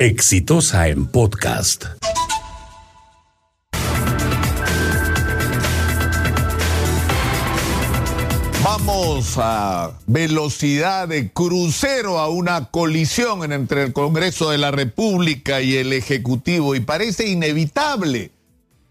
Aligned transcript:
Exitosa 0.00 0.88
en 0.88 1.04
podcast. 1.08 1.84
Vamos 8.64 9.34
a 9.36 9.92
velocidad 10.06 11.06
de 11.06 11.30
crucero 11.30 12.18
a 12.18 12.30
una 12.30 12.70
colisión 12.70 13.52
entre 13.52 13.82
el 13.82 13.92
Congreso 13.92 14.48
de 14.48 14.56
la 14.56 14.70
República 14.70 15.60
y 15.60 15.76
el 15.76 15.92
Ejecutivo 15.92 16.74
y 16.74 16.80
parece 16.80 17.28
inevitable. 17.28 18.30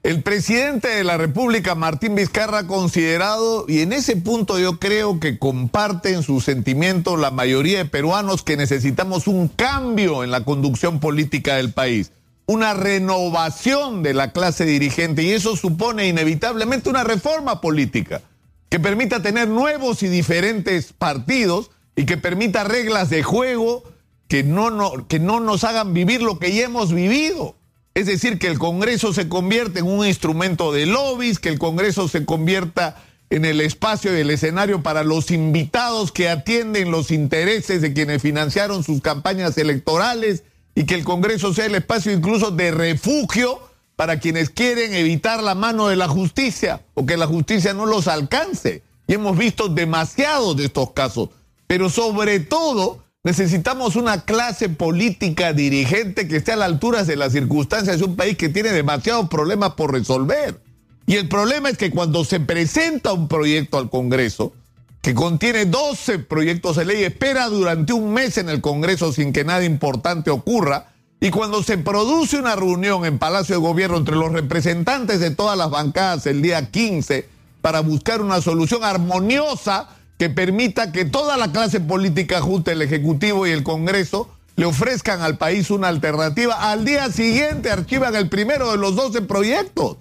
El 0.09 0.23
presidente 0.23 0.87
de 0.87 1.03
la 1.03 1.17
República, 1.17 1.75
Martín 1.75 2.15
Vizcarra, 2.15 2.57
ha 2.57 2.65
considerado, 2.65 3.65
y 3.67 3.81
en 3.81 3.93
ese 3.93 4.15
punto 4.15 4.57
yo 4.57 4.79
creo 4.79 5.19
que 5.19 5.37
comparten 5.37 6.23
su 6.23 6.41
sentimiento 6.41 7.15
la 7.15 7.29
mayoría 7.29 7.77
de 7.77 7.85
peruanos, 7.85 8.41
que 8.41 8.57
necesitamos 8.57 9.27
un 9.27 9.49
cambio 9.49 10.23
en 10.23 10.31
la 10.31 10.43
conducción 10.43 10.99
política 10.99 11.57
del 11.57 11.73
país, 11.73 12.11
una 12.47 12.73
renovación 12.73 14.01
de 14.01 14.15
la 14.15 14.31
clase 14.31 14.65
dirigente, 14.65 15.21
y 15.21 15.29
eso 15.29 15.55
supone 15.55 16.07
inevitablemente 16.07 16.89
una 16.89 17.03
reforma 17.03 17.61
política 17.61 18.23
que 18.69 18.79
permita 18.79 19.21
tener 19.21 19.47
nuevos 19.47 20.01
y 20.01 20.07
diferentes 20.07 20.91
partidos 20.91 21.69
y 21.95 22.07
que 22.07 22.17
permita 22.17 22.63
reglas 22.63 23.11
de 23.11 23.21
juego 23.21 23.83
que 24.27 24.43
no, 24.43 24.71
no, 24.71 25.07
que 25.07 25.19
no 25.19 25.39
nos 25.39 25.63
hagan 25.63 25.93
vivir 25.93 26.23
lo 26.23 26.39
que 26.39 26.51
ya 26.51 26.65
hemos 26.65 26.91
vivido. 26.91 27.58
Es 27.99 28.05
decir, 28.05 28.39
que 28.39 28.47
el 28.47 28.57
Congreso 28.57 29.11
se 29.11 29.27
convierta 29.27 29.79
en 29.79 29.85
un 29.85 30.07
instrumento 30.07 30.71
de 30.71 30.85
lobbies, 30.85 31.37
que 31.37 31.49
el 31.49 31.59
Congreso 31.59 32.07
se 32.07 32.23
convierta 32.23 32.95
en 33.29 33.43
el 33.43 33.59
espacio 33.59 34.17
y 34.17 34.21
el 34.21 34.29
escenario 34.29 34.81
para 34.81 35.03
los 35.03 35.31
invitados 35.31 36.13
que 36.13 36.29
atienden 36.29 36.91
los 36.91 37.11
intereses 37.11 37.81
de 37.81 37.91
quienes 37.91 38.21
financiaron 38.21 38.85
sus 38.85 39.01
campañas 39.01 39.57
electorales 39.57 40.43
y 40.75 40.85
que 40.85 40.95
el 40.95 41.03
Congreso 41.03 41.53
sea 41.53 41.65
el 41.65 41.75
espacio 41.75 42.13
incluso 42.13 42.51
de 42.51 42.71
refugio 42.71 43.59
para 43.97 44.21
quienes 44.21 44.49
quieren 44.49 44.93
evitar 44.93 45.43
la 45.43 45.53
mano 45.53 45.89
de 45.89 45.97
la 45.97 46.07
justicia 46.07 46.81
o 46.93 47.05
que 47.05 47.17
la 47.17 47.27
justicia 47.27 47.73
no 47.73 47.85
los 47.85 48.07
alcance. 48.07 48.81
Y 49.07 49.15
hemos 49.15 49.37
visto 49.37 49.67
demasiados 49.67 50.55
de 50.55 50.67
estos 50.67 50.91
casos. 50.93 51.31
Pero 51.67 51.89
sobre 51.89 52.39
todo 52.39 53.03
necesitamos 53.23 53.95
una 53.95 54.23
clase 54.23 54.69
política 54.69 55.51
dirigente 55.53 56.27
que 56.27 56.37
esté 56.37 56.53
a 56.53 56.55
la 56.55 56.65
altura 56.65 57.03
de 57.03 57.17
las 57.17 57.33
circunstancias 57.33 57.99
de 57.99 58.05
un 58.05 58.15
país 58.15 58.37
que 58.37 58.49
tiene 58.49 58.69
demasiados 58.69 59.27
problemas 59.29 59.73
por 59.73 59.91
resolver. 59.91 60.61
Y 61.05 61.15
el 61.15 61.27
problema 61.27 61.69
es 61.69 61.77
que 61.77 61.91
cuando 61.91 62.23
se 62.23 62.39
presenta 62.39 63.13
un 63.13 63.27
proyecto 63.27 63.77
al 63.77 63.89
Congreso, 63.89 64.53
que 65.01 65.13
contiene 65.13 65.65
12 65.65 66.19
proyectos 66.19 66.75
de 66.75 66.85
ley, 66.85 67.03
espera 67.03 67.47
durante 67.47 67.93
un 67.93 68.13
mes 68.13 68.37
en 68.37 68.49
el 68.49 68.61
Congreso 68.61 69.11
sin 69.11 69.33
que 69.33 69.43
nada 69.43 69.63
importante 69.63 70.29
ocurra, 70.29 70.91
y 71.19 71.31
cuando 71.31 71.63
se 71.63 71.77
produce 71.77 72.37
una 72.37 72.55
reunión 72.55 73.03
en 73.05 73.19
Palacio 73.19 73.55
de 73.55 73.61
Gobierno 73.61 73.97
entre 73.97 74.15
los 74.15 74.31
representantes 74.31 75.19
de 75.19 75.31
todas 75.31 75.57
las 75.57 75.69
bancadas 75.69 76.25
el 76.27 76.41
día 76.41 76.71
15 76.71 77.27
para 77.61 77.81
buscar 77.81 78.21
una 78.21 78.39
solución 78.41 78.85
armoniosa 78.85 79.89
que 80.19 80.29
permita 80.29 80.91
que 80.91 81.05
toda 81.05 81.37
la 81.37 81.51
clase 81.51 81.79
política 81.79 82.41
junto 82.41 82.69
el 82.69 82.81
Ejecutivo 82.83 83.47
y 83.47 83.51
el 83.51 83.63
Congreso 83.63 84.29
le 84.57 84.65
ofrezcan 84.65 85.21
al 85.21 85.37
país 85.37 85.71
una 85.71 85.87
alternativa, 85.87 86.71
al 86.71 86.83
día 86.83 87.09
siguiente 87.09 87.71
archivan 87.71 88.15
el 88.15 88.27
primero 88.27 88.69
de 88.69 88.77
los 88.77 88.97
12 88.97 89.21
proyectos, 89.21 89.95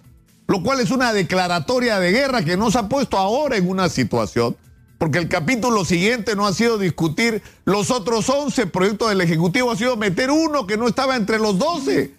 lo 0.48 0.62
cual 0.64 0.80
es 0.80 0.91
una 0.91 1.12
declaratoria 1.12 2.00
de 2.00 2.10
guerra 2.10 2.44
que 2.44 2.56
nos 2.56 2.75
ha 2.75 2.88
puesto 2.88 3.16
ahora 3.16 3.56
en 3.56 3.70
una 3.70 3.88
situación 3.88 4.56
porque 4.98 5.19
el 5.19 5.28
capítulo 5.28 5.84
siguiente 5.84 6.34
no 6.34 6.47
ha 6.47 6.53
sido 6.53 6.77
discutir 6.77 7.41
los 7.64 7.92
otros 7.92 8.28
11 8.28 8.66
proyectos 8.66 9.10
del 9.10 9.20
Ejecutivo, 9.20 9.70
ha 9.70 9.77
sido 9.77 9.97
meter 9.97 10.32
uno 10.32 10.66
que 10.66 10.77
no 10.77 10.88
estaba 10.88 11.14
entre 11.14 11.38
los 11.38 11.56
12, 11.58 12.12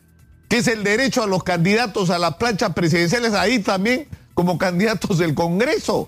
que 0.48 0.58
es 0.60 0.68
el 0.68 0.86
derecho 0.86 1.22
a 1.22 1.28
los 1.28 1.44
candidatos 1.44 2.10
a 2.10 2.18
las 2.18 2.36
planchas 2.36 2.74
presidenciales, 2.74 3.34
ahí 3.34 3.60
también 3.60 4.08
como 4.34 4.58
candidatos 4.58 5.18
del 5.18 5.36
Congreso, 5.36 6.08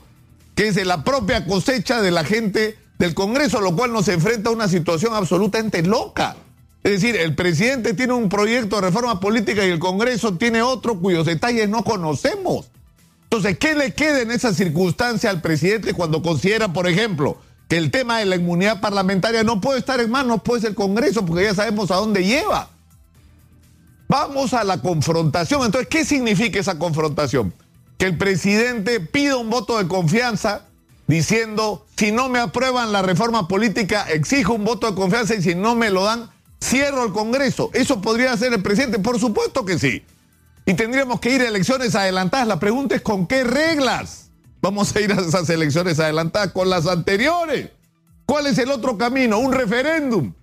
que 0.62 0.68
es 0.68 0.76
de 0.76 0.86
la 0.86 1.04
propia 1.04 1.44
cosecha 1.48 2.04
de 2.04 2.12
la 2.12 2.24
gente 2.24 2.78
del 3.00 3.16
Congreso, 3.16 3.62
lo 3.62 3.76
cual 3.76 3.92
nos 3.92 4.08
enfrenta 4.10 4.52
a 4.52 4.54
una 4.54 4.68
situación 4.68 5.16
absolutamente 5.16 5.82
loca. 5.82 6.36
Es 6.84 7.02
decir, 7.02 7.16
el 7.16 7.34
presidente 7.34 7.96
tiene 7.96 8.14
un 8.14 8.30
proyecto 8.30 8.76
de 8.76 8.84
reforma 8.84 9.20
política 9.20 9.66
y 9.66 9.72
el 9.72 9.80
Congreso 9.80 10.36
tiene 10.36 10.62
otro 10.62 11.00
cuyos 11.00 11.26
detalles 11.26 11.68
no 11.68 11.84
conocemos. 11.84 12.70
Entonces, 13.24 13.58
¿qué 13.58 13.74
le 13.74 13.96
queda 13.96 14.22
en 14.22 14.30
esa 14.30 14.54
circunstancia 14.54 15.32
al 15.32 15.42
presidente 15.42 15.96
cuando 15.96 16.22
considera, 16.22 16.72
por 16.72 16.88
ejemplo, 16.88 17.38
que 17.68 17.78
el 17.78 17.90
tema 17.90 18.20
de 18.20 18.28
la 18.28 18.36
inmunidad 18.36 18.82
parlamentaria 18.82 19.44
no 19.44 19.62
puede 19.62 19.80
estar 19.80 20.00
en 20.00 20.12
manos 20.12 20.42
pues 20.46 20.62
del 20.62 20.76
Congreso, 20.76 21.26
porque 21.26 21.46
ya 21.46 21.56
sabemos 21.56 21.90
a 21.90 21.96
dónde 21.96 22.24
lleva? 22.24 22.70
Vamos 24.08 24.54
a 24.54 24.64
la 24.64 24.80
confrontación. 24.80 25.66
Entonces, 25.66 25.88
¿qué 25.90 26.06
significa 26.06 26.60
esa 26.60 26.78
confrontación? 26.78 27.52
Que 28.02 28.08
el 28.08 28.18
presidente 28.18 29.00
pida 29.00 29.38
un 29.38 29.52
voto 29.52 29.78
de 29.78 29.88
confianza 29.88 30.64
diciendo, 31.06 31.86
si 31.96 32.12
no 32.12 32.30
me 32.30 32.40
aprueban 32.40 32.92
la 32.92 33.04
reforma 33.04 33.48
política, 33.48 34.10
exijo 34.10 34.54
un 34.54 34.66
voto 34.66 34.90
de 34.90 34.96
confianza 34.96 35.36
y 35.36 35.44
si 35.44 35.54
no 35.54 35.76
me 35.76 35.92
lo 35.92 36.06
dan, 36.06 36.32
cierro 36.60 37.06
el 37.06 37.12
Congreso. 37.12 37.70
¿Eso 37.76 38.02
podría 38.02 38.34
hacer 38.34 38.54
el 38.54 38.64
presidente? 38.64 38.98
Por 38.98 39.20
supuesto 39.20 39.66
que 39.66 39.78
sí 39.78 40.04
y 40.66 40.74
tendríamos 40.74 41.20
que 41.20 41.30
ir 41.30 41.42
a 41.42 41.48
elecciones 41.48 41.94
adelantadas. 41.94 42.48
La 42.48 42.60
pregunta 42.60 42.96
es 42.96 43.04
con 43.04 43.28
qué 43.28 43.44
reglas 43.44 44.32
vamos 44.64 44.96
a 44.96 45.00
ir 45.00 45.14
a 45.14 45.22
esas 45.22 45.48
elecciones 45.52 46.00
adelantadas, 46.00 46.54
con 46.54 46.72
las 46.72 46.88
anteriores. 46.88 47.70
¿Cuál 48.26 48.48
es 48.48 48.58
el 48.58 48.72
otro 48.72 48.98
camino? 48.98 49.38
Un 49.38 49.54
referéndum. 49.54 50.34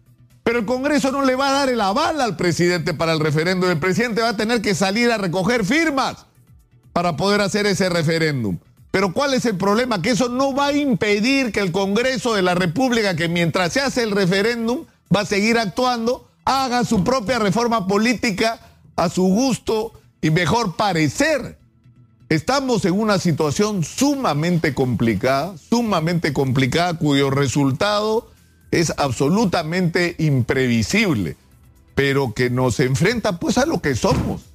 Pero 0.44 0.60
el 0.60 0.64
Congreso 0.64 1.10
no 1.10 1.24
le 1.24 1.34
va 1.34 1.48
a 1.48 1.52
dar 1.54 1.70
el 1.70 1.80
aval 1.80 2.20
al 2.20 2.36
presidente 2.36 2.94
para 2.94 3.14
el 3.14 3.18
referéndum. 3.18 3.68
El 3.68 3.80
presidente 3.80 4.22
va 4.22 4.28
a 4.28 4.36
tener 4.36 4.62
que 4.62 4.76
salir 4.76 5.10
a 5.10 5.18
recoger 5.18 5.64
firmas 5.64 6.27
para 6.98 7.16
poder 7.16 7.40
hacer 7.42 7.64
ese 7.64 7.88
referéndum. 7.88 8.58
Pero 8.90 9.12
¿cuál 9.12 9.32
es 9.32 9.44
el 9.44 9.56
problema? 9.56 10.02
Que 10.02 10.10
eso 10.10 10.28
no 10.28 10.52
va 10.52 10.66
a 10.66 10.72
impedir 10.72 11.52
que 11.52 11.60
el 11.60 11.70
Congreso 11.70 12.34
de 12.34 12.42
la 12.42 12.56
República, 12.56 13.14
que 13.14 13.28
mientras 13.28 13.72
se 13.72 13.80
hace 13.80 14.02
el 14.02 14.10
referéndum, 14.10 14.84
va 15.14 15.20
a 15.20 15.24
seguir 15.24 15.58
actuando, 15.58 16.28
haga 16.44 16.84
su 16.84 17.04
propia 17.04 17.38
reforma 17.38 17.86
política 17.86 18.58
a 18.96 19.08
su 19.10 19.22
gusto 19.22 19.92
y 20.20 20.30
mejor 20.30 20.74
parecer. 20.74 21.56
Estamos 22.30 22.84
en 22.84 22.98
una 22.98 23.20
situación 23.20 23.84
sumamente 23.84 24.74
complicada, 24.74 25.54
sumamente 25.70 26.32
complicada, 26.32 26.94
cuyo 26.94 27.30
resultado 27.30 28.28
es 28.72 28.92
absolutamente 28.96 30.16
imprevisible, 30.18 31.36
pero 31.94 32.34
que 32.34 32.50
nos 32.50 32.80
enfrenta 32.80 33.38
pues 33.38 33.56
a 33.56 33.66
lo 33.66 33.80
que 33.80 33.94
somos. 33.94 34.48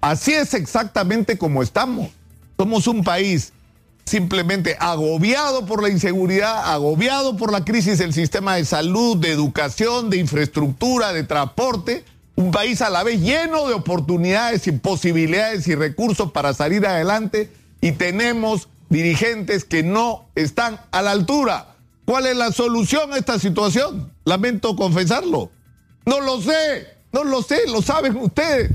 Así 0.00 0.32
es 0.32 0.54
exactamente 0.54 1.38
como 1.38 1.62
estamos. 1.62 2.10
Somos 2.56 2.86
un 2.86 3.04
país 3.04 3.52
simplemente 4.04 4.76
agobiado 4.78 5.66
por 5.66 5.82
la 5.82 5.88
inseguridad, 5.88 6.72
agobiado 6.72 7.36
por 7.36 7.52
la 7.52 7.64
crisis 7.64 7.98
del 7.98 8.14
sistema 8.14 8.54
de 8.54 8.64
salud, 8.64 9.16
de 9.16 9.32
educación, 9.32 10.10
de 10.10 10.18
infraestructura, 10.18 11.12
de 11.12 11.24
transporte, 11.24 12.04
un 12.36 12.52
país 12.52 12.82
a 12.82 12.90
la 12.90 13.02
vez 13.02 13.20
lleno 13.20 13.66
de 13.66 13.74
oportunidades 13.74 14.66
y 14.68 14.72
posibilidades 14.72 15.66
y 15.66 15.74
recursos 15.74 16.30
para 16.30 16.54
salir 16.54 16.86
adelante 16.86 17.50
y 17.80 17.92
tenemos 17.92 18.68
dirigentes 18.88 19.64
que 19.64 19.82
no 19.82 20.26
están 20.34 20.80
a 20.92 21.02
la 21.02 21.10
altura. 21.10 21.74
¿Cuál 22.04 22.26
es 22.26 22.36
la 22.36 22.52
solución 22.52 23.12
a 23.12 23.16
esta 23.16 23.38
situación? 23.40 24.12
Lamento 24.24 24.76
confesarlo. 24.76 25.50
No 26.04 26.20
lo 26.20 26.40
sé, 26.40 26.86
no 27.10 27.24
lo 27.24 27.42
sé, 27.42 27.66
lo 27.66 27.82
saben 27.82 28.16
ustedes. 28.16 28.70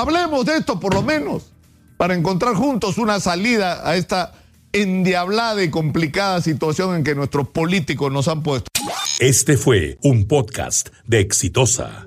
Hablemos 0.00 0.46
de 0.46 0.56
esto 0.56 0.80
por 0.80 0.94
lo 0.94 1.02
menos 1.02 1.52
para 1.98 2.14
encontrar 2.14 2.54
juntos 2.54 2.96
una 2.96 3.20
salida 3.20 3.86
a 3.86 3.96
esta 3.96 4.32
endiablada 4.72 5.62
y 5.62 5.68
complicada 5.68 6.40
situación 6.40 6.96
en 6.96 7.04
que 7.04 7.14
nuestros 7.14 7.48
políticos 7.48 8.10
nos 8.10 8.26
han 8.26 8.42
puesto. 8.42 8.70
Este 9.18 9.58
fue 9.58 9.98
un 10.02 10.26
podcast 10.26 10.88
de 11.06 11.20
Exitosa. 11.20 12.06